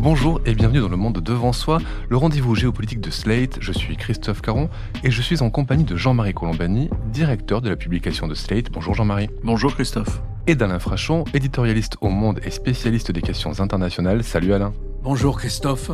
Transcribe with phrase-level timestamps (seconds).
[0.00, 3.58] Bonjour et bienvenue dans le monde devant soi, le rendez-vous géopolitique de Slate.
[3.60, 4.70] Je suis Christophe Caron
[5.02, 8.70] et je suis en compagnie de Jean-Marie Colombani, directeur de la publication de Slate.
[8.70, 9.28] Bonjour Jean-Marie.
[9.42, 10.22] Bonjour Christophe.
[10.46, 14.22] Et d'Alain Frachon, éditorialiste au Monde et spécialiste des questions internationales.
[14.22, 14.72] Salut Alain.
[15.02, 15.90] Bonjour Christophe.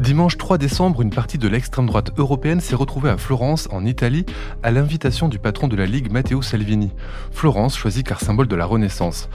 [0.00, 4.24] Dimanche 3 décembre, une partie de l'extrême droite européenne s'est retrouvée à Florence, en Italie,
[4.62, 6.90] à l'invitation du patron de la Ligue Matteo Salvini.
[7.30, 9.28] Florence choisie car symbole de la Renaissance.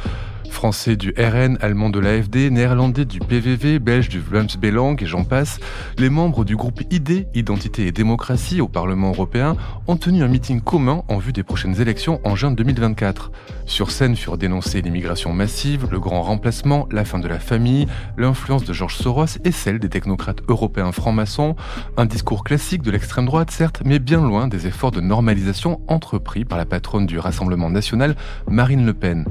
[0.50, 5.24] Français du RN, allemand de l'AFD, néerlandais du PVV, belge du Vlaams Belang et j'en
[5.24, 5.60] passe,
[5.98, 9.56] les membres du groupe ID, Identité et Démocratie au Parlement européen,
[9.88, 13.32] ont tenu un meeting commun en vue des prochaines élections en juin 2024.
[13.66, 17.88] Sur scène furent dénoncées l'immigration massive, le grand remplacement, la fin de la famille,
[18.18, 21.56] l'influence de Georges Soros et celle des technocrates européens francs-maçons,
[21.98, 26.46] un discours classique de l'extrême droite certes, mais bien loin des efforts de normalisation entrepris
[26.46, 28.16] par la patronne du Rassemblement national,
[28.48, 29.26] Marine Le Pen.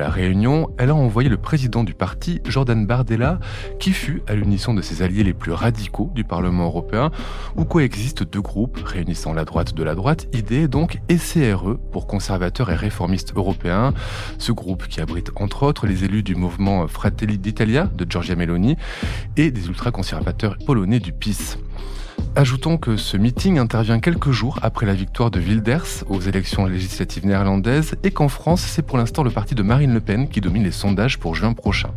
[0.00, 3.38] La réunion, elle a envoyé le président du parti, Jordan Bardella,
[3.78, 7.10] qui fut, à l'unisson de ses alliés les plus radicaux du Parlement européen,
[7.54, 12.06] où coexistent deux groupes réunissant la droite de la droite, ID donc, et CRE pour
[12.06, 13.92] conservateurs et réformistes européens.
[14.38, 18.76] Ce groupe qui abrite entre autres les élus du mouvement Fratelli d'Italia de Giorgia Meloni
[19.36, 21.58] et des ultra-conservateurs polonais du PIS.
[22.36, 27.26] Ajoutons que ce meeting intervient quelques jours après la victoire de Wilders aux élections législatives
[27.26, 30.62] néerlandaises et qu'en France, c'est pour l'instant le parti de Marine Le Pen qui domine
[30.62, 31.90] les sondages pour juin prochain.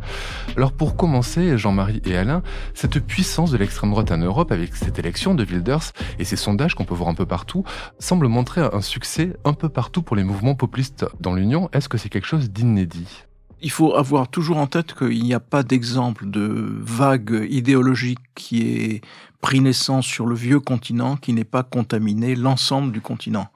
[0.58, 2.42] Alors pour commencer, Jean-Marie et Alain,
[2.74, 6.74] cette puissance de l'extrême droite en Europe avec cette élection de Wilders et ces sondages
[6.74, 7.64] qu'on peut voir un peu partout
[8.00, 11.70] semble montrer un succès un peu partout pour les mouvements populistes dans l'Union.
[11.74, 13.26] Est-ce que c'est quelque chose d'inédit?
[13.64, 18.62] Il faut avoir toujours en tête qu'il n'y a pas d'exemple de vague idéologique qui
[18.62, 19.02] est
[19.42, 23.48] pris naissance sur le vieux continent qui n'ait pas contaminé l'ensemble du continent.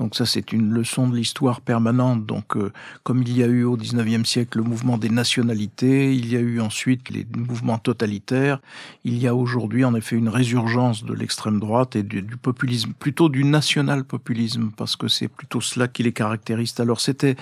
[0.00, 2.24] Donc ça, c'est une leçon de l'histoire permanente.
[2.24, 6.32] Donc, euh, comme il y a eu au XIXe siècle le mouvement des nationalités, il
[6.32, 8.62] y a eu ensuite les mouvements totalitaires,
[9.04, 12.94] il y a aujourd'hui en effet une résurgence de l'extrême droite et du, du, populisme,
[12.98, 16.72] plutôt du national-populisme, parce que c'est plutôt cela qui les caractérise.
[16.80, 17.36] Alors c'était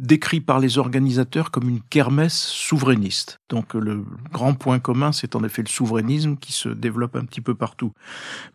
[0.00, 3.38] décrit par les organisateurs comme une kermesse souverainiste.
[3.50, 7.42] Donc le grand point commun, c'est en effet le souverainisme qui se développe un petit
[7.42, 7.92] peu partout.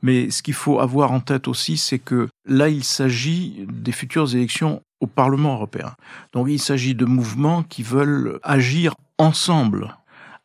[0.01, 4.33] Mais ce qu'il faut avoir en tête aussi, c'est que là, il s'agit des futures
[4.33, 5.93] élections au Parlement européen.
[6.33, 9.95] Donc il s'agit de mouvements qui veulent agir ensemble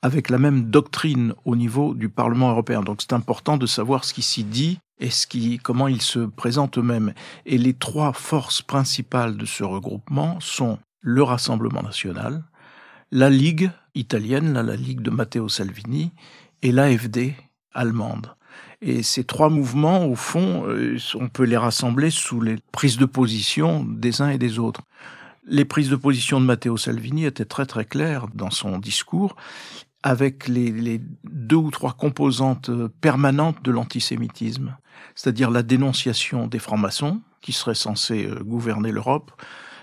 [0.02, 2.82] avec la même doctrine au niveau du Parlement européen.
[2.82, 6.20] Donc c'est important de savoir ce qui s'y dit et ce qui, comment ils se
[6.20, 7.14] présentent eux-mêmes.
[7.46, 12.44] Et les trois forces principales de ce regroupement sont le Rassemblement national,
[13.10, 16.12] la Ligue italienne, la, Ligue de Matteo Salvini,
[16.62, 17.34] et l'AFD
[17.72, 18.34] allemande.
[18.82, 23.04] Et ces trois mouvements, au fond, euh, on peut les rassembler sous les prises de
[23.04, 24.82] position des uns et des autres.
[25.46, 29.36] Les prises de position de Matteo Salvini étaient très très claires dans son discours,
[30.02, 34.76] avec les, les deux ou trois composantes permanentes de l'antisémitisme,
[35.14, 39.32] c'est-à-dire la dénonciation des francs-maçons, qui seraient censés euh, gouverner l'Europe,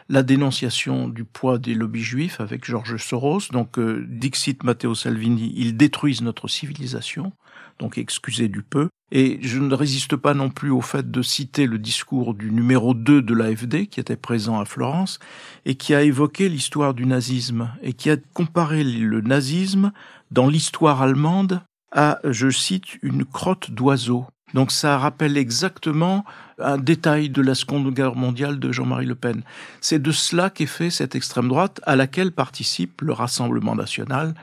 [0.10, 3.42] la dénonciation du poids des lobbies juifs avec Georges Soros.
[3.52, 7.34] Donc, euh, Dixit Matteo Salvini, ils détruisent notre civilisation,
[7.80, 8.90] donc excusez du peu.
[9.12, 12.94] Et je ne résiste pas non plus au fait de citer le discours du numéro
[12.94, 15.20] 2 de l'AFD, qui était présent à Florence,
[15.66, 19.94] et qui a évoqué l'histoire du nazisme, et qui a comparé le nazisme
[20.32, 21.62] dans l'histoire allemande
[21.94, 24.26] à, je cite, une crotte d'oiseau.
[24.54, 26.24] Donc ça rappelle exactement
[26.60, 29.44] un détail de la Seconde Guerre mondiale de Jean-Marie Le Pen.
[29.82, 34.34] C'est de cela qu'est fait cette extrême droite à laquelle participe le Rassemblement national,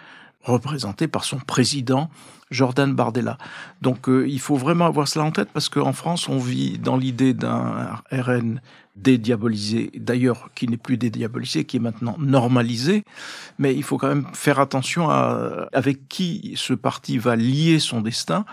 [0.42, 2.10] représenté par son président
[2.50, 3.38] Jordan Bardella.
[3.80, 6.96] Donc euh, il faut vraiment avoir cela en tête parce qu'en France, on vit dans
[6.96, 8.60] l'idée d'un RN
[8.96, 13.04] dédiabolisé, d'ailleurs qui n'est plus dédiabolisé, qui est maintenant normalisé,
[13.58, 18.02] mais il faut quand même faire attention à avec qui ce parti va lier son
[18.02, 18.44] destin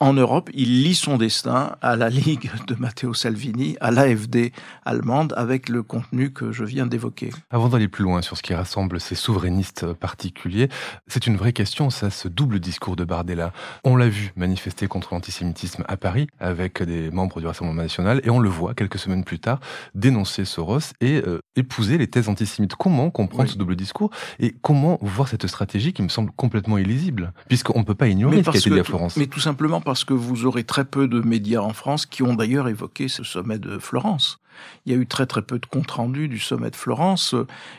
[0.00, 4.50] en Europe, il lie son destin à la Ligue de Matteo Salvini, à l'AFD
[4.86, 7.30] allemande, avec le contenu que je viens d'évoquer.
[7.50, 10.70] Avant d'aller plus loin sur ce qui rassemble ces souverainistes particuliers,
[11.06, 13.52] c'est une vraie question, ça, ce double discours de Bardella.
[13.84, 18.30] On l'a vu manifester contre l'antisémitisme à Paris avec des membres du Rassemblement national, et
[18.30, 19.60] on le voit quelques semaines plus tard
[19.94, 22.74] dénoncer Soros et euh, épouser les thèses antisémites.
[22.74, 23.50] Comment comprendre oui.
[23.50, 27.84] ce double discours et comment voir cette stratégie qui me semble complètement illisible, puisqu'on ne
[27.84, 29.16] peut pas ignorer ce qui a été dit à Florence.
[29.16, 32.34] Mais tout simplement parce que vous aurez très peu de médias en France qui ont
[32.34, 34.38] d'ailleurs évoqué ce sommet de Florence.
[34.86, 37.34] Il y a eu très très peu de comptes rendus du sommet de Florence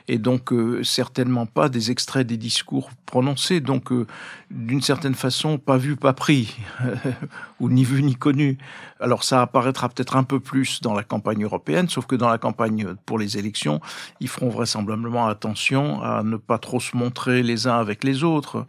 [0.09, 3.61] et donc euh, certainement pas des extraits des discours prononcés.
[3.61, 4.07] Donc euh,
[4.49, 6.57] d'une certaine façon, pas vu, pas pris,
[7.61, 8.57] ou ni vu ni connu.
[8.99, 12.37] Alors ça apparaîtra peut-être un peu plus dans la campagne européenne, sauf que dans la
[12.37, 13.79] campagne pour les élections,
[14.19, 18.65] ils feront vraisemblablement attention à ne pas trop se montrer les uns avec les autres.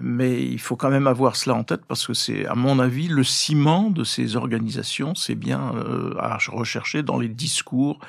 [0.00, 3.08] Mais il faut quand même avoir cela en tête parce que c'est, à mon avis,
[3.08, 8.00] le ciment de ces organisations, c'est bien euh, à rechercher dans les discours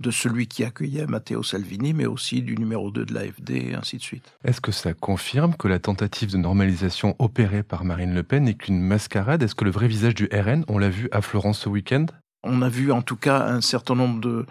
[0.00, 3.96] de celui qui accueillait Matteo Salvini, mais aussi du numéro 2 de l'AFD, et ainsi
[3.96, 4.32] de suite.
[4.44, 8.54] Est-ce que ça confirme que la tentative de normalisation opérée par Marine Le Pen n'est
[8.54, 9.42] qu'une mascarade?
[9.42, 12.06] Est-ce que le vrai visage du RN, on l'a vu à Florence ce week-end?
[12.44, 14.46] On a vu en tout cas un certain nombre de,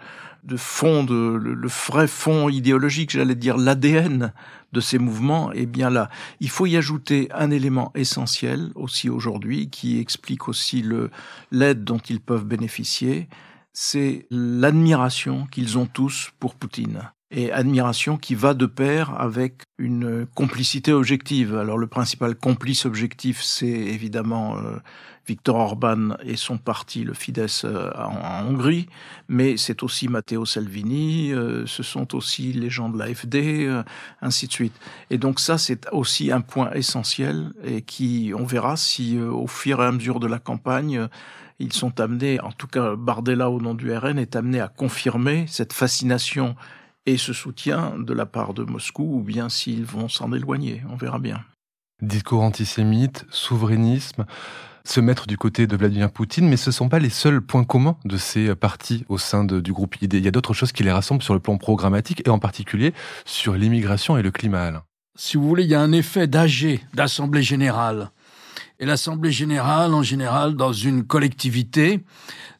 [0.48, 4.32] de fonds, de, le, vrai fond idéologique, j'allais dire l'ADN
[4.72, 6.08] de ces mouvements, et eh bien là,
[6.40, 11.10] il faut y ajouter un élément essentiel aussi aujourd'hui qui explique aussi le
[11.50, 13.28] l'aide dont ils peuvent bénéficier,
[13.72, 17.10] c'est l'admiration qu'ils ont tous pour Poutine.
[17.30, 21.54] Et admiration qui va de pair avec une complicité objective.
[21.54, 24.78] Alors le principal complice objectif, c'est évidemment euh,
[25.26, 28.88] Viktor Orban et son parti, le Fidesz, euh, en, Hongrie,
[29.28, 33.84] mais c'est aussi Matteo Salvini, euh, ce sont aussi les gens de l'AFD,
[34.22, 34.80] ainsi de suite.
[35.10, 39.82] Et donc ça, c'est aussi un point essentiel et qui, on verra si au fur
[39.82, 41.06] et à mesure de la campagne,
[41.58, 45.44] ils sont amenés, en tout cas Bardella au nom du RN, est amené à confirmer
[45.46, 46.56] cette fascination
[47.08, 50.96] et ce soutien de la part de Moscou, ou bien s'ils vont s'en éloigner, on
[50.96, 51.42] verra bien.
[52.02, 54.26] Discours antisémite, souverainisme,
[54.84, 57.64] se mettre du côté de Vladimir Poutine, mais ce ne sont pas les seuls points
[57.64, 60.14] communs de ces partis au sein du groupe ID.
[60.14, 62.92] Il y a d'autres choses qui les rassemblent sur le plan programmatique et en particulier
[63.24, 64.84] sur l'immigration et le climat.
[65.16, 68.10] Si vous voulez, il y a un effet d'AG, d'Assemblée générale.
[68.80, 72.04] Et l'Assemblée générale, en général, dans une collectivité,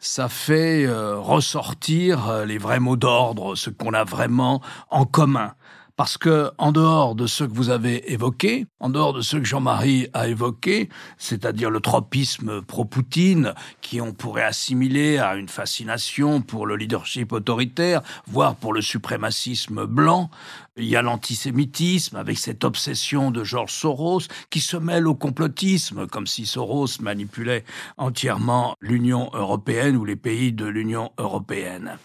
[0.01, 4.61] ça fait euh, ressortir euh, les vrais mots d'ordre, ce qu'on a vraiment
[4.91, 5.53] en commun.
[5.99, 9.43] Parce que, en dehors de ce que vous avez évoqué, en dehors de ce que
[9.43, 16.67] Jean-Marie a évoqué, c'est-à-dire le tropisme pro-Poutine, qui on pourrait assimiler à une fascination pour
[16.67, 20.31] le leadership autoritaire, voire pour le suprémacisme blanc,
[20.77, 24.21] il y a l'antisémitisme avec cette obsession de Georges Soros
[24.51, 27.65] qui se mêle au complotisme, comme si Soros manipulait
[27.97, 31.99] entièrement l'Union européenne ou les pays de l'Union européenne.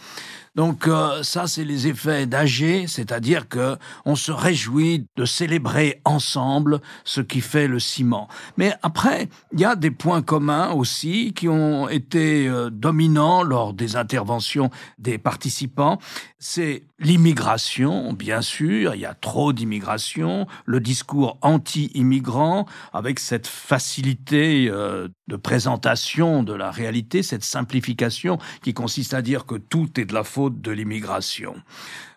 [0.56, 6.80] Donc euh, ça, c'est les effets d'AG, c'est-à-dire que on se réjouit de célébrer ensemble
[7.04, 8.28] ce qui fait le ciment.
[8.58, 13.74] Mais après, il y a des points communs aussi qui ont été euh, dominants lors
[13.74, 14.70] des interventions
[15.00, 15.98] des participants.
[16.38, 24.68] C'est l'immigration, bien sûr, il y a trop d'immigration, le discours anti-immigrant, avec cette facilité
[24.70, 30.06] euh, de présentation de la réalité, cette simplification qui consiste à dire que tout est
[30.06, 31.56] de la faute de l'immigration.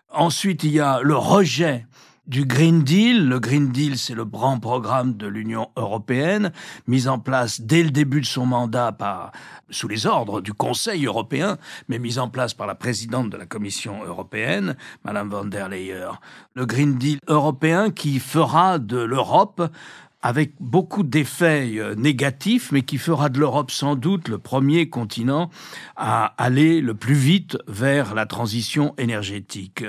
[0.09, 1.85] Ensuite, il y a le rejet
[2.27, 3.27] du Green Deal.
[3.27, 6.51] Le Green Deal, c'est le grand programme de l'Union européenne,
[6.87, 9.31] mis en place dès le début de son mandat par,
[9.69, 11.57] sous les ordres du Conseil européen,
[11.87, 16.17] mais mis en place par la présidente de la Commission européenne, Madame von der Leyen.
[16.53, 19.61] Le Green Deal européen qui fera de l'Europe
[20.21, 25.49] avec beaucoup d'effets euh, négatifs, mais qui fera de l'Europe sans doute le premier continent
[25.95, 29.85] à aller le plus vite vers la transition énergétique.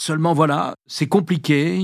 [0.00, 1.76] Seulement voilà, c'est compliqué,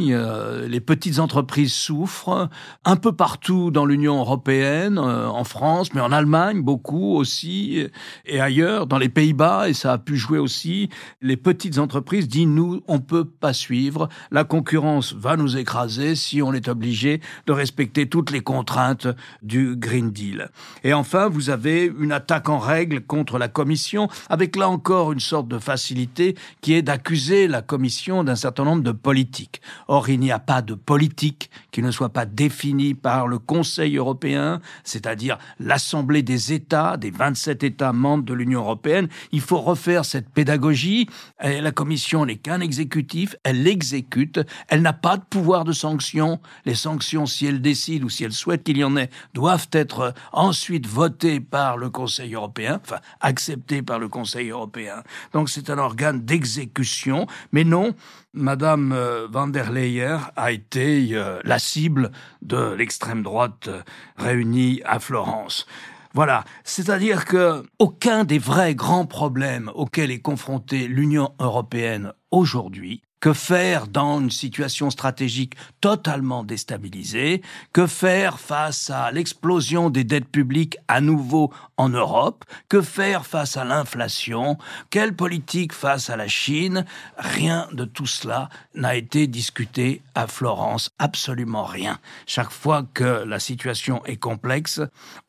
[0.69, 2.49] les petites entreprises souffrent
[2.85, 7.89] un peu partout dans l'Union européenne, euh, en France, mais en Allemagne beaucoup aussi,
[8.25, 10.91] et ailleurs, dans les Pays-Bas, et ça a pu jouer aussi,
[11.23, 16.41] les petites entreprises disent nous, on peut pas suivre, la concurrence va nous écraser si
[16.41, 19.09] on est obligé de respecter toutes les contraintes
[19.43, 20.51] du Green Deal.
[20.85, 25.19] Et enfin, vous avez une attaque en règle contre la Commission, avec là encore une
[25.19, 29.63] sorte de facilité qui est d'accuser la Commission d'un certain nombre de politiques.
[29.89, 33.97] Or, il n'y a pas de politique qui ne soit pas définie par le Conseil
[33.97, 39.09] européen, c'est-à-dire l'Assemblée des États, des 27 États membres de l'Union européenne.
[39.33, 41.09] Il faut refaire cette pédagogie.
[41.43, 46.41] Et la Commission n'est qu'un exécutif, elle l'exécute, elle n'a pas de pouvoir de sanction.
[46.67, 50.15] Les sanctions, si elle décide ou si elle souhaite qu'il y en ait, doivent être
[50.33, 55.03] ensuite votées par le Conseil européen, enfin acceptées par le Conseil européen.
[55.33, 57.84] Donc c'est un organe d'exécution, mais non,
[58.33, 62.11] Madame euh, van der Leyen a été euh, la cible
[62.43, 63.83] de l'extrême droite euh,
[64.17, 65.67] réunie à Florence.
[66.15, 73.33] Voilà, c'est-à-dire que aucun des vrais grands problèmes auxquels est confrontée l'Union européenne aujourd'hui que
[73.33, 77.41] faire dans une situation stratégique totalement déstabilisée
[77.73, 83.57] Que faire face à l'explosion des dettes publiques à nouveau en Europe Que faire face
[83.57, 84.59] à l'inflation?
[84.91, 86.85] Quelle politique face à la Chine?
[87.17, 91.99] Rien de tout cela n'a été discuté à Florence, absolument rien.
[92.27, 94.81] Chaque fois que la situation est complexe,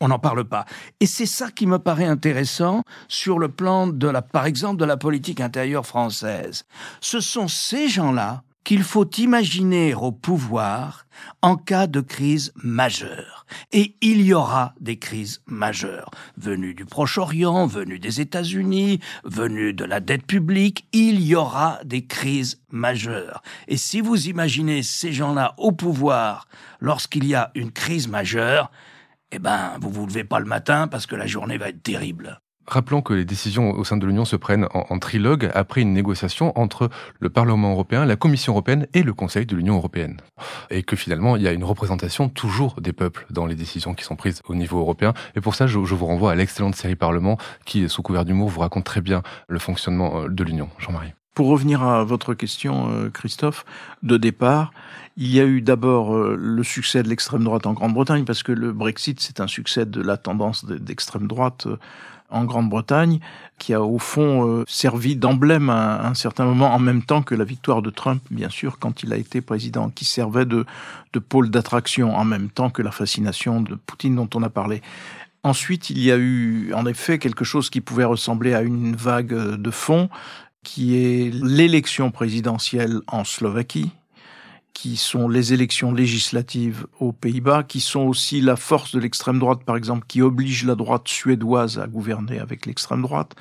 [0.01, 0.65] on n'en parle pas.
[0.99, 4.85] Et c'est ça qui me paraît intéressant sur le plan de la, par exemple, de
[4.85, 6.65] la politique intérieure française.
[7.01, 11.05] Ce sont ces gens-là qu'il faut imaginer au pouvoir
[11.41, 13.45] en cas de crise majeure.
[13.71, 19.85] Et il y aura des crises majeures, venues du Proche-Orient, venues des États-Unis, venues de
[19.85, 23.43] la dette publique, il y aura des crises majeures.
[23.67, 26.47] Et si vous imaginez ces gens-là au pouvoir
[26.79, 28.71] lorsqu'il y a une crise majeure,
[29.31, 32.41] eh ben, vous vous levez pas le matin parce que la journée va être terrible.
[32.67, 36.57] Rappelons que les décisions au sein de l'Union se prennent en, trilogue après une négociation
[36.57, 40.17] entre le Parlement européen, la Commission européenne et le Conseil de l'Union européenne.
[40.71, 44.03] Et que finalement, il y a une représentation toujours des peuples dans les décisions qui
[44.03, 45.13] sont prises au niveau européen.
[45.35, 48.61] Et pour ça, je, vous renvoie à l'excellente série Parlement qui, sous couvert d'humour, vous
[48.61, 50.69] raconte très bien le fonctionnement euh, de l'Union.
[50.79, 51.13] Jean-Marie.
[51.35, 53.65] Pour revenir à votre question, euh, Christophe,
[54.03, 54.71] de départ,
[55.17, 58.53] il y a eu d'abord euh, le succès de l'extrême droite en Grande-Bretagne, parce que
[58.53, 61.67] le Brexit, c'est un succès de la tendance d'extrême droite
[62.29, 63.19] en Grande-Bretagne,
[63.57, 67.35] qui a au fond euh, servi d'emblème à, un certain moment, en même temps que
[67.35, 70.65] la victoire de Trump, bien sûr, quand il a été président, qui servait de,
[71.13, 74.81] de pôle d'attraction, en même temps que la fascination de Poutine dont on a parlé.
[75.43, 79.33] Ensuite, il y a eu en effet quelque chose qui pouvait ressembler à une vague
[79.33, 80.09] de fond,
[80.63, 83.91] qui est l'élection présidentielle en Slovaquie,
[84.75, 89.63] qui sont les élections législatives aux Pays-Bas, qui sont aussi la force de l'extrême droite,
[89.65, 93.35] par exemple, qui oblige la droite suédoise à gouverner avec l'extrême droite,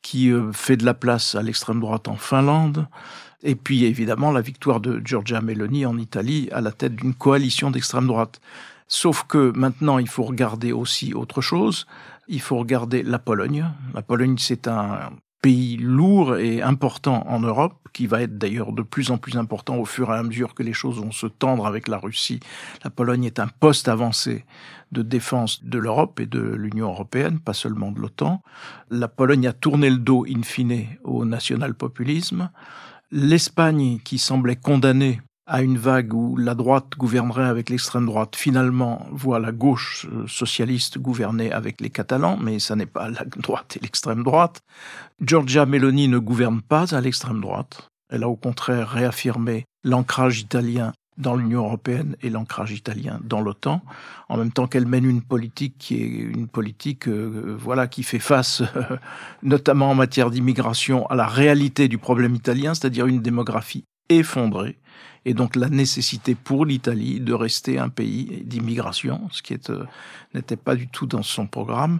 [0.00, 2.86] qui euh, fait de la place à l'extrême droite en Finlande,
[3.42, 7.72] et puis évidemment la victoire de Giorgia Meloni en Italie à la tête d'une coalition
[7.72, 8.40] d'extrême droite.
[8.86, 11.86] Sauf que maintenant, il faut regarder aussi autre chose.
[12.28, 13.68] Il faut regarder la Pologne.
[13.92, 15.10] La Pologne, c'est un
[15.46, 19.76] pays lourd et important en Europe, qui va être d'ailleurs de plus en plus important
[19.76, 22.40] au fur et à mesure que les choses vont se tendre avec la Russie.
[22.82, 24.44] La Pologne est un poste avancé
[24.90, 28.42] de défense de l'Europe et de l'Union européenne, pas seulement de l'OTAN.
[28.90, 32.50] La Pologne a tourné le dos in fine au national-populisme.
[33.12, 39.06] L'Espagne, qui semblait condamnée à une vague où la droite gouvernerait avec l'extrême droite, finalement
[39.12, 43.76] voit la gauche euh, socialiste gouverner avec les Catalans, mais ça n'est pas la droite
[43.76, 44.60] et l'extrême droite.
[45.20, 47.88] Giorgia Meloni ne gouverne pas à l'extrême droite.
[48.10, 53.80] Elle a au contraire réaffirmé l'ancrage italien dans l'Union européenne et l'ancrage italien dans l'OTAN,
[54.28, 58.18] en même temps qu'elle mène une politique qui est une politique, euh, voilà, qui fait
[58.18, 58.62] face,
[59.42, 64.76] notamment en matière d'immigration, à la réalité du problème italien, c'est-à-dire une démographie effondrée,
[65.26, 69.84] et donc la nécessité pour l'Italie de rester un pays d'immigration, ce qui euh,
[70.34, 71.98] n'était pas du tout dans son programme.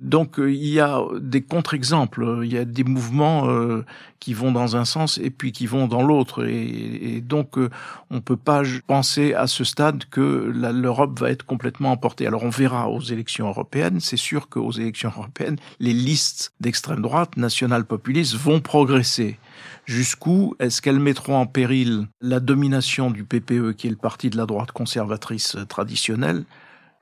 [0.00, 3.84] Donc euh, il y a des contre-exemples, il y a des mouvements euh,
[4.18, 7.58] qui vont dans un sens et puis qui vont dans l'autre, et, donc
[8.10, 12.26] on peut pas penser à ce stade que l'Europe va être complètement emportée.
[12.26, 17.36] Alors on verra aux élections européennes, c'est sûr qu'aux élections européennes, les listes d'extrême droite,
[17.36, 19.38] nationales populistes, vont progresser.
[19.84, 24.36] Jusqu'où est-ce qu'elles mettront en péril la domination du PPE, qui est le parti de
[24.36, 26.44] la droite conservatrice traditionnelle?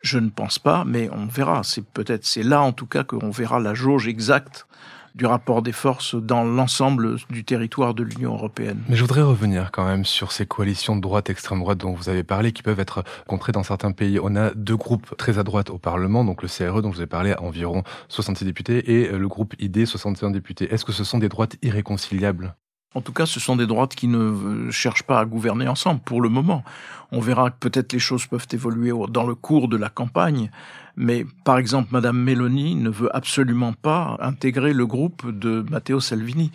[0.02, 1.62] Je ne pense pas, mais on verra.
[1.62, 4.66] C'est peut-être, c'est là en tout cas qu'on verra la jauge exacte
[5.14, 8.82] du rapport des forces dans l'ensemble du territoire de l'Union européenne.
[8.88, 12.08] Mais je voudrais revenir quand même sur ces coalitions de droite, extrême droite dont vous
[12.08, 14.18] avez parlé, qui peuvent être contrées dans certains pays.
[14.22, 17.06] On a deux groupes très à droite au Parlement, donc le CRE dont vous ai
[17.06, 20.72] parlé, à environ 66 députés, et le groupe ID, 61 députés.
[20.72, 22.56] Est-ce que ce sont des droites irréconciliables?
[22.94, 26.20] En tout cas, ce sont des droites qui ne cherchent pas à gouverner ensemble pour
[26.20, 26.62] le moment.
[27.10, 30.50] On verra que peut-être les choses peuvent évoluer dans le cours de la campagne,
[30.96, 36.52] mais par exemple, Madame Meloni ne veut absolument pas intégrer le groupe de Matteo Salvini.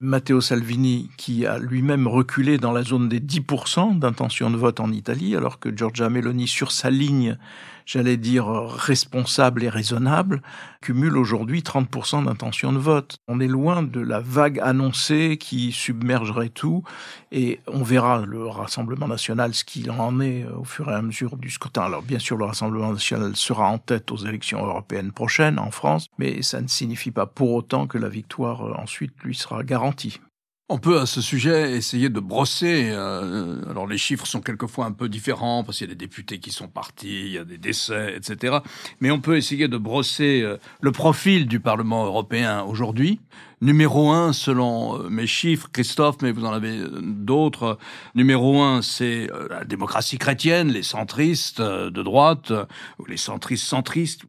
[0.00, 4.90] Matteo Salvini, qui a lui-même reculé dans la zone des 10% d'intention de vote en
[4.90, 7.38] Italie, alors que Giorgia Meloni, sur sa ligne,
[7.86, 10.42] j'allais dire, responsable et raisonnable,
[10.80, 13.16] cumule aujourd'hui 30% d'intention de vote.
[13.28, 16.82] On est loin de la vague annoncée qui submergerait tout,
[17.30, 21.36] et on verra le Rassemblement national ce qu'il en est au fur et à mesure
[21.36, 21.82] du scrutin.
[21.82, 26.08] Alors bien sûr, le Rassemblement national sera en tête aux élections européennes prochaines en France,
[26.18, 30.20] mais ça ne signifie pas pour autant que la victoire euh, ensuite lui sera garantie.
[30.74, 32.88] On peut à ce sujet essayer de brosser.
[32.92, 36.38] Euh, alors les chiffres sont quelquefois un peu différents parce qu'il y a des députés
[36.38, 38.56] qui sont partis, il y a des décès, etc.
[38.98, 43.20] Mais on peut essayer de brosser euh, le profil du Parlement européen aujourd'hui
[43.62, 47.78] Numéro un, selon euh, mes chiffres, Christophe, mais vous en avez euh, d'autres.
[48.16, 52.52] Numéro un, c'est euh, la démocratie chrétienne, les centristes de droite,
[52.98, 54.22] ou les centristes centristes,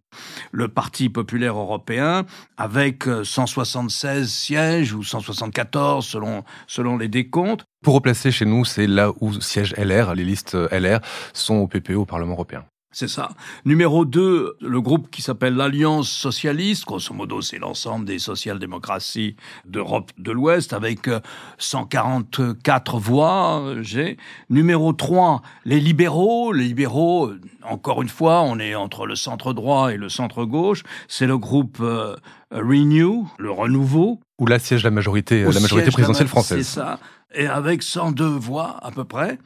[0.51, 7.65] le Parti populaire européen, avec 176 sièges ou 174 selon, selon les décomptes.
[7.83, 10.99] Pour replacer chez nous, c'est là où siège LR, les listes LR
[11.33, 12.65] sont au PPE au Parlement européen.
[12.93, 13.29] C'est ça.
[13.65, 16.85] Numéro 2, le groupe qui s'appelle l'Alliance socialiste.
[16.85, 19.35] Grosso modo, c'est l'ensemble des social-démocraties
[19.65, 21.09] d'Europe de l'Ouest avec
[21.57, 23.73] 144 euh, voix.
[23.81, 24.17] J'ai.
[24.51, 26.53] Numéro 3, les libéraux.
[26.53, 30.45] Les libéraux, euh, encore une fois, on est entre le centre droit et le centre
[30.45, 30.83] gauche.
[31.07, 32.15] C'est le groupe euh,
[32.51, 34.19] Renew, le renouveau.
[34.38, 36.57] Où là siège la majorité, la majorité présidentielle française.
[36.59, 37.00] C'est ça.
[37.33, 39.39] Et avec 102 voix à peu près.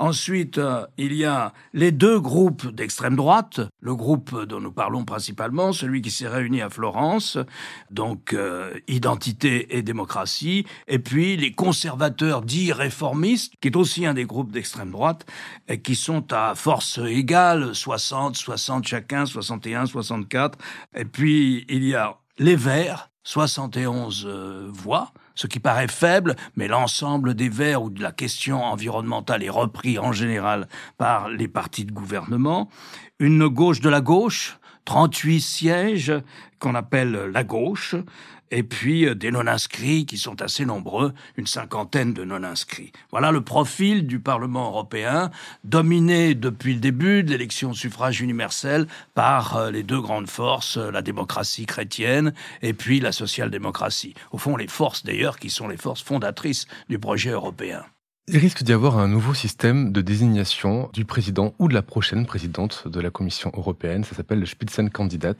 [0.00, 5.04] Ensuite, euh, il y a les deux groupes d'extrême droite, le groupe dont nous parlons
[5.04, 7.36] principalement, celui qui s'est réuni à Florence,
[7.90, 14.14] donc euh, Identité et démocratie, et puis les conservateurs dits réformistes, qui est aussi un
[14.14, 15.26] des groupes d'extrême droite,
[15.68, 20.58] et qui sont à force égale, 60, 60 chacun, 61, 64,
[20.96, 26.68] et puis il y a les Verts, 71 euh, voix, ce qui paraît faible, mais
[26.68, 31.84] l'ensemble des Verts ou de la question environnementale est repris en général par les partis
[31.84, 32.68] de gouvernement.
[33.18, 36.12] Une gauche de la gauche, 38 sièges
[36.58, 37.94] qu'on appelle la gauche,
[38.50, 42.92] et puis euh, des non-inscrits qui sont assez nombreux, une cinquantaine de non-inscrits.
[43.10, 45.30] Voilà le profil du Parlement européen,
[45.64, 50.90] dominé depuis le début de l'élection suffrage universel par euh, les deux grandes forces, euh,
[50.90, 54.14] la démocratie chrétienne et puis la social-démocratie.
[54.32, 57.84] Au fond, les forces d'ailleurs qui sont les forces fondatrices du projet européen.
[58.32, 62.26] Il risque d'y avoir un nouveau système de désignation du président ou de la prochaine
[62.26, 64.04] présidente de la Commission européenne.
[64.04, 65.34] Ça s'appelle le Spitzenkandidat.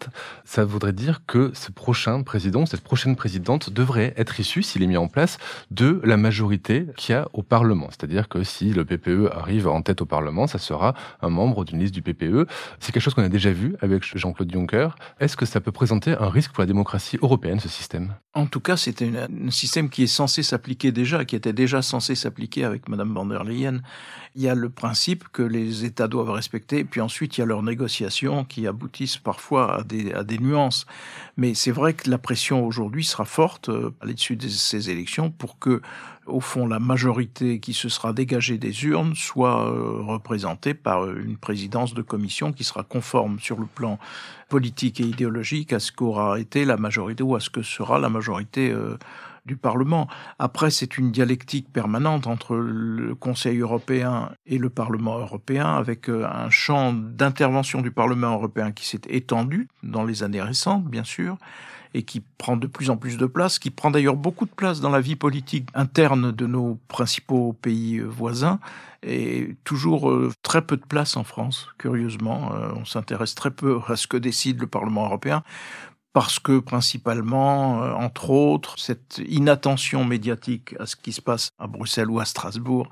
[0.44, 4.88] Ça voudrait dire que ce prochain président, cette prochaine présidente devrait être issu, s'il est
[4.88, 5.38] mis en place,
[5.70, 7.86] de la majorité qu'il y a au Parlement.
[7.90, 11.78] C'est-à-dire que si le PPE arrive en tête au Parlement, ça sera un membre d'une
[11.78, 12.48] liste du PPE.
[12.80, 14.88] C'est quelque chose qu'on a déjà vu avec Jean-Claude Juncker.
[15.20, 18.14] Est-ce que ça peut présenter un risque pour la démocratie européenne, ce système?
[18.34, 22.16] En tout cas, c'est un système qui est censé s'appliquer déjà, qui était déjà censé
[22.16, 23.82] s'appliquer avec Madame van der Leyen,
[24.34, 27.46] il y a le principe que les États doivent respecter, puis ensuite il y a
[27.46, 30.86] leurs négociations qui aboutissent parfois à des, nuances.
[31.36, 35.30] Mais c'est vrai que la pression aujourd'hui sera forte euh, à l'issue de ces élections
[35.30, 35.82] pour que,
[36.26, 41.36] au fond, la majorité qui se sera dégagée des urnes soit euh, représentée par une
[41.36, 43.98] présidence de commission qui sera conforme sur le plan
[44.48, 48.08] politique et idéologique à ce qu'aura été la majorité ou à ce que sera la
[48.08, 48.96] majorité euh,
[49.56, 50.08] Parlement.
[50.38, 56.26] Après, c'est une dialectique permanente entre le Conseil européen et le Parlement européen, avec euh,
[56.26, 61.36] un champ d'intervention du Parlement européen qui s'est étendu dans les années récentes, bien sûr,
[61.92, 64.80] et qui prend de plus en plus de place, qui prend d'ailleurs beaucoup de place
[64.80, 68.60] dans la vie politique interne de nos principaux pays euh, voisins,
[69.02, 72.52] et toujours euh, très peu de place en France, curieusement.
[72.76, 75.42] On s'intéresse très peu à ce que décide le Parlement européen
[76.12, 81.66] parce que principalement, euh, entre autres, cette inattention médiatique à ce qui se passe à
[81.66, 82.90] Bruxelles ou à Strasbourg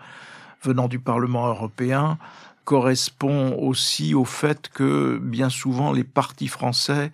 [0.63, 2.19] venant du Parlement européen
[2.65, 7.13] correspond aussi au fait que bien souvent les partis français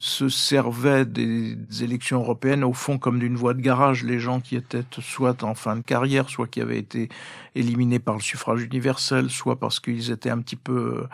[0.00, 4.02] se servaient des élections européennes au fond comme d'une voie de garage.
[4.02, 7.08] Les gens qui étaient soit en fin de carrière, soit qui avaient été
[7.54, 11.06] éliminés par le suffrage universel, soit parce qu'ils étaient un petit peu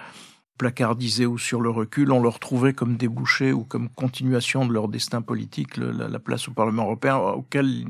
[0.58, 4.88] placardisés ou sur le recul, on leur trouvait comme débouché ou comme continuation de leur
[4.88, 7.84] destin politique la, place au Parlement européen, auquel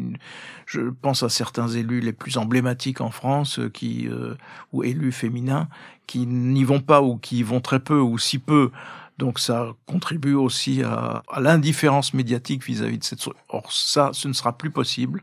[0.66, 4.34] je pense à certains élus les plus emblématiques en France, euh, qui euh,
[4.72, 5.68] ou élus féminins,
[6.06, 8.70] qui n'y vont pas ou qui y vont très peu ou si peu.
[9.18, 13.28] Donc ça contribue aussi à, à l'indifférence médiatique vis-à-vis -vis de cette...
[13.48, 15.22] Or ça, ce ne sera plus possible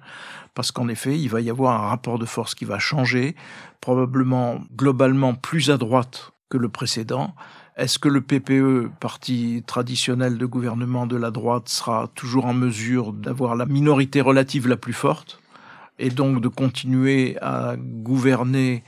[0.54, 3.36] parce qu'en effet, il va y avoir un rapport de force qui va changer,
[3.82, 7.34] probablement globalement plus à droite que le précédent.
[7.78, 13.14] Est-ce que le PPE, parti traditionnel de gouvernement de la droite, sera toujours en mesure
[13.14, 15.40] d'avoir la minorité relative la plus forte
[15.98, 18.84] et donc de continuer à gouverner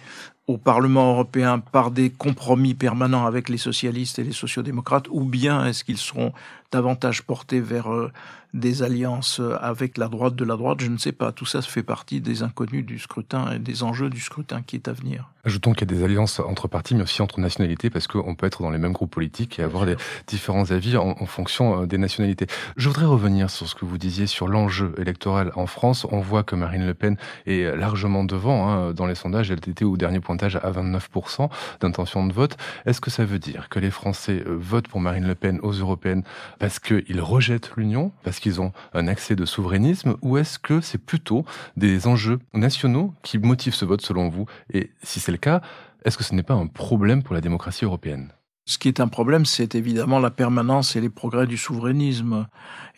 [0.48, 5.66] au Parlement européen par des compromis permanents avec les socialistes et les sociodémocrates, ou bien
[5.66, 6.34] est-ce qu'ils seront
[6.74, 8.12] davantage portés vers euh,
[8.54, 11.32] des alliances avec la droite de la droite, je ne sais pas.
[11.32, 14.88] Tout ça fait partie des inconnus du scrutin et des enjeux du scrutin qui est
[14.88, 15.30] à venir.
[15.46, 18.46] Ajoutons qu'il y a des alliances entre partis, mais aussi entre nationalités, parce qu'on peut
[18.46, 21.98] être dans les mêmes groupes politiques et avoir des différents avis en, fonction euh, des
[21.98, 22.48] nationalités.
[22.78, 26.08] Je voudrais revenir sur ce que vous disiez sur l'enjeu électoral en France.
[26.12, 29.52] On voit que Marine Le Pen est largement devant hein, dans les sondages.
[29.52, 31.50] Elle était au dernier pointage à 29%
[31.82, 32.56] d'intention de vote.
[32.86, 35.74] Est-ce que ça veut dire que les Français euh, votent pour Marine Le Pen aux
[35.74, 36.24] européennes
[36.64, 40.98] parce qu'ils rejettent l'Union, parce qu'ils ont un accès de souverainisme, ou est-ce que c'est
[40.98, 41.44] plutôt
[41.76, 44.46] des enjeux nationaux qui motivent ce vote selon vous?
[44.72, 45.60] Et si c'est le cas,
[46.06, 48.30] est-ce que ce n'est pas un problème pour la démocratie européenne?
[48.66, 52.48] Ce qui est un problème, c'est évidemment la permanence et les progrès du souverainisme.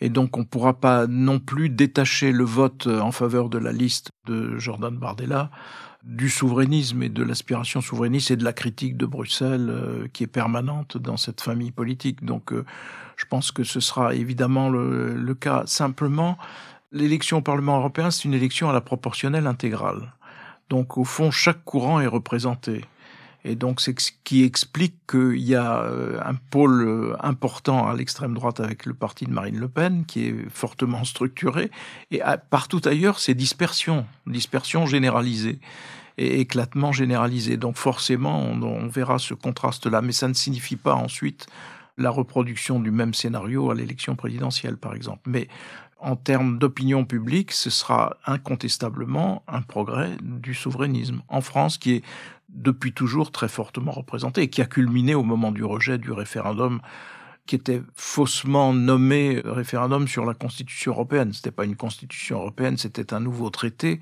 [0.00, 3.72] Et donc on ne pourra pas non plus détacher le vote en faveur de la
[3.72, 5.50] liste de Jordan Bardella
[6.06, 10.28] du souverainisme et de l'aspiration souverainiste et de la critique de Bruxelles euh, qui est
[10.28, 12.24] permanente dans cette famille politique.
[12.24, 12.64] Donc euh,
[13.16, 15.64] je pense que ce sera évidemment le, le cas.
[15.66, 16.38] Simplement,
[16.92, 20.12] l'élection au Parlement européen, c'est une élection à la proportionnelle intégrale.
[20.70, 22.84] Donc au fond, chaque courant est représenté.
[23.46, 27.94] Et donc c'est ce qui explique qu'il y a euh, un pôle euh, important à
[27.94, 31.70] l'extrême droite avec le parti de Marine Le Pen qui est fortement structuré.
[32.10, 35.60] Et partout ailleurs, c'est dispersion, dispersion généralisée
[36.18, 37.56] et éclatement généralisé.
[37.56, 40.02] Donc forcément, on, on verra ce contraste-là.
[40.02, 41.46] Mais ça ne signifie pas ensuite
[41.98, 45.22] la reproduction du même scénario à l'élection présidentielle, par exemple.
[45.26, 45.48] Mais
[45.98, 52.04] en termes d'opinion publique, ce sera incontestablement un progrès du souverainisme en France qui est
[52.56, 56.80] depuis toujours très fortement représenté et qui a culminé au moment du rejet du référendum
[57.46, 61.32] qui était faussement nommé référendum sur la Constitution européenne.
[61.32, 64.00] C'était pas une Constitution européenne, c'était un nouveau traité,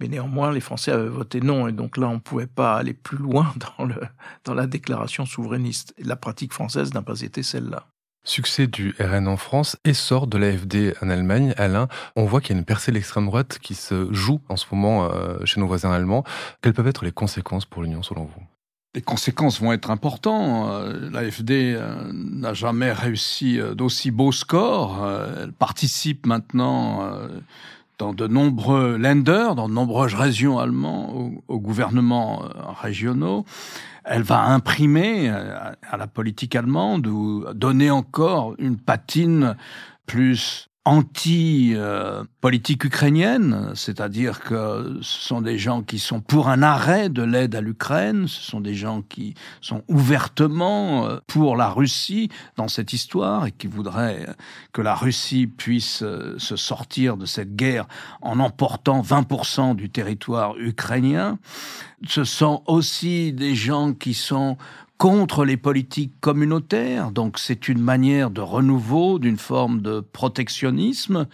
[0.00, 3.18] mais néanmoins les Français avaient voté non, et donc là on pouvait pas aller plus
[3.18, 4.00] loin dans le
[4.44, 5.94] dans la déclaration souverainiste.
[5.98, 7.86] la pratique française n'a pas été celle-là.
[8.26, 11.52] Succès du RN en France, essor de l'AFD en Allemagne.
[11.58, 14.56] Alain, on voit qu'il y a une percée de l'extrême droite qui se joue en
[14.56, 16.24] ce moment euh, chez nos voisins allemands.
[16.62, 18.42] Quelles peuvent être les conséquences pour l'Union selon vous?
[18.94, 20.70] Les conséquences vont être importantes.
[20.70, 25.06] Euh, L'AFD euh, n'a jamais réussi d'aussi beaux scores.
[25.42, 27.06] Elle participe maintenant
[27.98, 32.42] dans de nombreux Länder, dans de nombreuses régions allemandes, au, gouvernement
[32.80, 33.44] régionaux
[34.04, 39.56] elle va imprimer euh, à la politique allemande ou donner encore une patine
[40.06, 47.22] plus anti-politique ukrainienne, c'est-à-dire que ce sont des gens qui sont pour un arrêt de
[47.22, 52.68] l'aide à l'Ukraine, ce sont des gens qui sont ouvertement euh, pour la Russie dans
[52.68, 54.26] cette histoire et qui voudraient
[54.72, 57.86] que la Russie puisse euh, se sortir de cette guerre
[58.20, 61.38] en emportant 20% du territoire ukrainien.
[62.06, 64.58] Ce sont aussi des gens qui sont
[65.04, 71.26] contre les politiques communautaires, donc c'est une manière de renouveau, d'une forme de protectionnisme.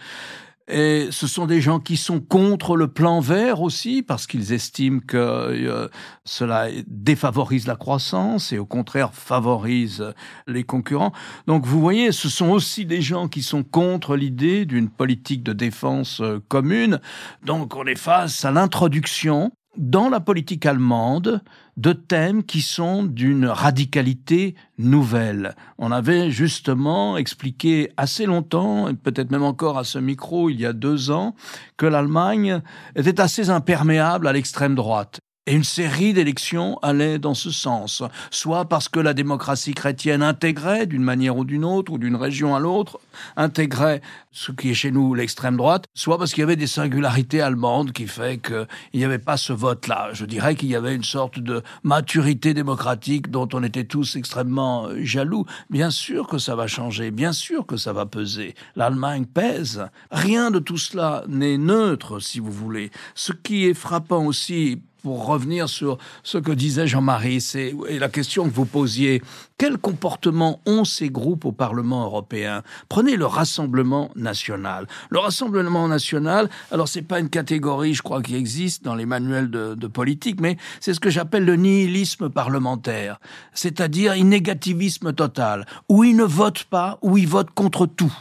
[0.67, 4.99] Et ce sont des gens qui sont contre le plan vert aussi, parce qu'ils estiment
[4.99, 5.87] que euh,
[6.25, 10.13] cela défavorise la croissance et au contraire favorise
[10.47, 11.13] les concurrents.
[11.47, 15.53] Donc vous voyez, ce sont aussi des gens qui sont contre l'idée d'une politique de
[15.53, 16.99] défense euh, commune.
[17.45, 21.41] Donc on est face à l'introduction dans la politique allemande
[21.77, 25.55] de thèmes qui sont d'une radicalité nouvelle.
[25.77, 30.65] On avait justement expliqué assez longtemps, et peut-être même encore à ce micro il y
[30.65, 31.35] a deux ans,
[31.77, 32.61] que l'Allemagne
[32.95, 35.19] était assez imperméable à l'extrême droite.
[35.47, 40.85] Et une série d'élections allait dans ce sens, soit parce que la démocratie chrétienne intégrait,
[40.85, 42.99] d'une manière ou d'une autre, ou d'une région à l'autre,
[43.35, 44.01] intégrait
[44.31, 47.91] ce qui est chez nous l'extrême droite, soit parce qu'il y avait des singularités allemandes
[47.91, 50.09] qui fait qu'il n'y avait pas ce vote-là.
[50.13, 54.89] Je dirais qu'il y avait une sorte de maturité démocratique dont on était tous extrêmement
[54.89, 55.47] euh, jaloux.
[55.71, 58.53] Bien sûr que ça va changer, bien sûr que ça va peser.
[58.75, 59.87] L'Allemagne pèse.
[60.11, 62.91] Rien de tout cela n'est neutre, si vous voulez.
[63.15, 68.45] Ce qui est frappant aussi pour revenir sur ce que disait Jean-Marie, c'est la question
[68.45, 69.21] que vous posiez.
[69.57, 72.63] Quel comportement ont ces groupes au Parlement européen?
[72.89, 74.87] Prenez le Rassemblement national.
[75.09, 79.49] Le Rassemblement national, alors c'est pas une catégorie, je crois, qui existe dans les manuels
[79.49, 83.19] de, de politique, mais c'est ce que j'appelle le nihilisme parlementaire,
[83.53, 88.13] c'est-à-dire un négativisme total, où ils ne votent pas, où ils votent contre tout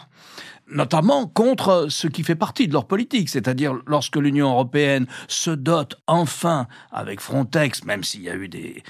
[0.70, 5.96] notamment contre ce qui fait partie de leur politique, c'est-à-dire lorsque l'Union européenne se dote
[6.06, 8.82] enfin avec Frontex, même s'il y a eu des,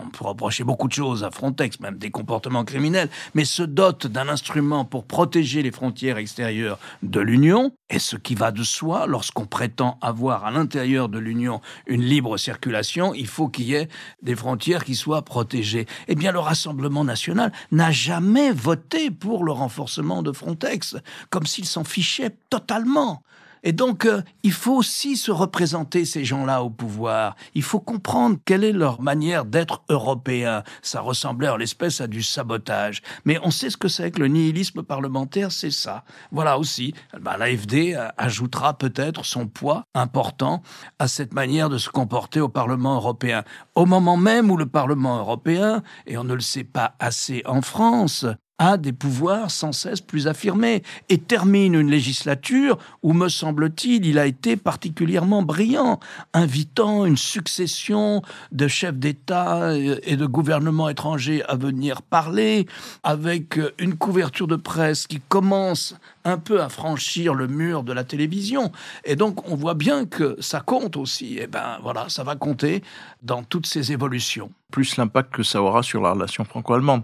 [0.00, 4.06] on peut reprocher beaucoup de choses à Frontex, même des comportements criminels, mais se dote
[4.06, 9.06] d'un instrument pour protéger les frontières extérieures de l'Union, et ce qui va de soi,
[9.06, 13.88] lorsqu'on prétend avoir à l'intérieur de l'Union une libre circulation, il faut qu'il y ait
[14.22, 15.86] des frontières qui soient protégées.
[16.06, 20.96] Eh bien, le Rassemblement national n'a jamais voté pour le renforcement de Frontex
[21.30, 23.22] comme s'ils s'en fichaient totalement.
[23.62, 27.36] Et donc, euh, il faut aussi se représenter ces gens-là au pouvoir.
[27.54, 30.62] Il faut comprendre quelle est leur manière d'être européen.
[30.82, 33.02] Ça ressemblait en l'espèce à du sabotage.
[33.24, 36.04] Mais on sait ce que c'est que le nihilisme parlementaire, c'est ça.
[36.32, 40.62] Voilà aussi, bah, l'AFD ajoutera peut-être son poids important
[40.98, 43.44] à cette manière de se comporter au Parlement européen.
[43.74, 47.62] Au moment même où le Parlement européen, et on ne le sait pas assez en
[47.62, 48.26] France,
[48.60, 54.18] a des pouvoirs sans cesse plus affirmés et termine une législature où, me semble-t-il, il
[54.18, 55.98] a été particulièrement brillant,
[56.34, 62.66] invitant une succession de chefs d'État et de gouvernements étrangers à venir parler,
[63.02, 68.04] avec une couverture de presse qui commence un peu à franchir le mur de la
[68.04, 68.72] télévision.
[69.04, 71.38] Et donc, on voit bien que ça compte aussi.
[71.38, 72.82] Et ben voilà, ça va compter
[73.22, 74.50] dans toutes ces évolutions.
[74.70, 77.02] Plus l'impact que ça aura sur la relation franco-allemande,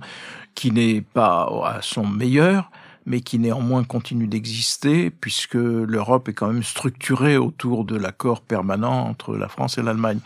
[0.54, 2.70] qui n'est pas à son meilleur,
[3.06, 9.06] mais qui néanmoins continue d'exister, puisque l'Europe est quand même structurée autour de l'accord permanent
[9.08, 10.20] entre la France et l'Allemagne.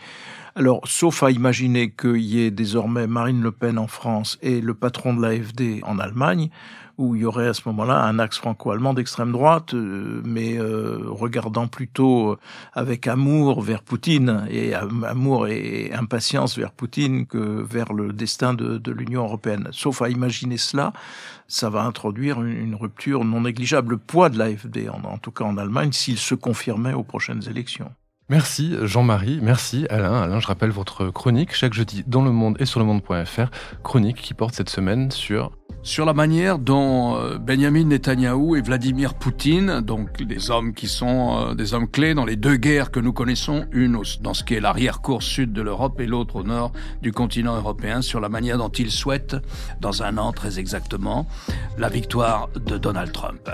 [0.53, 4.73] Alors, sauf à imaginer qu'il y ait désormais Marine Le Pen en France et le
[4.73, 6.49] patron de l'AFD en Allemagne,
[6.97, 10.99] où il y aurait à ce moment-là un axe franco-allemand d'extrême droite, euh, mais euh,
[11.05, 12.37] regardant plutôt
[12.73, 18.77] avec amour vers Poutine et amour et impatience vers Poutine que vers le destin de,
[18.77, 19.69] de l'Union européenne.
[19.71, 20.91] Sauf à imaginer cela,
[21.47, 23.91] ça va introduire une, rupture non négligeable.
[23.91, 27.47] Le poids de l'AFD, en, en tout cas en Allemagne, s'il se confirmait aux prochaines
[27.47, 27.91] élections.
[28.31, 30.21] Merci Jean-Marie, merci Alain.
[30.21, 33.51] Alain, je rappelle votre chronique chaque jeudi dans le monde et sur le monde.fr,
[33.83, 35.51] chronique qui porte cette semaine sur
[35.83, 41.49] sur la manière dont euh, Benjamin Netanyahou et Vladimir Poutine, donc des hommes qui sont
[41.51, 44.53] euh, des hommes clés dans les deux guerres que nous connaissons, une dans ce qui
[44.53, 48.57] est l'arrière-cour sud de l'Europe et l'autre au nord du continent européen, sur la manière
[48.57, 49.37] dont ils souhaitent,
[49.79, 51.27] dans un an très exactement,
[51.77, 53.49] la victoire de Donald Trump.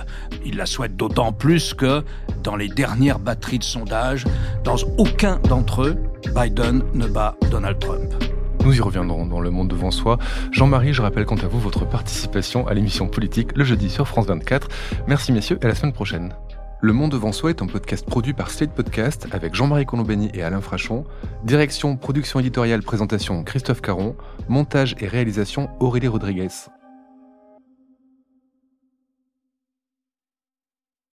[0.45, 2.03] Ils la souhaitent d'autant plus que
[2.43, 4.25] dans les dernières batteries de sondage,
[4.63, 5.97] dans aucun d'entre eux,
[6.35, 8.36] Biden ne bat Donald Trump.
[8.67, 10.17] Nous y reviendrons dans Le Monde devant soi.
[10.51, 14.25] Jean-Marie, je rappelle quant à vous votre participation à l'émission politique le jeudi sur France
[14.25, 14.67] 24.
[15.07, 16.33] Merci messieurs et à la semaine prochaine.
[16.81, 20.43] Le Monde devant soi est un podcast produit par Slate Podcast avec Jean-Marie Colombani et
[20.43, 21.05] Alain Frachon.
[21.45, 24.17] Direction, production éditoriale, présentation Christophe Caron.
[24.49, 26.49] Montage et réalisation Aurélie Rodriguez.